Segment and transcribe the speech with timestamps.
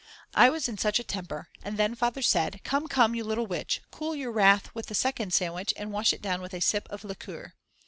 [0.33, 3.81] I was in such a temper, and then Father said: Come, come, you little witch,
[3.91, 7.03] cool your wrath with the second sandwich and wash it down with a sip of
[7.03, 7.53] liqueur.